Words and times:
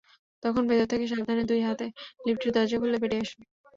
তখন 0.43 0.63
ভেতর 0.69 0.87
থেকে 0.91 1.05
সাবধানে 1.07 1.43
দুই 1.45 1.61
হাতে 1.67 1.85
লিফটের 2.25 2.51
দরজা 2.55 2.77
খুলে 2.81 2.97
বেরিয়ে 3.03 3.23
আসুন। 3.23 3.41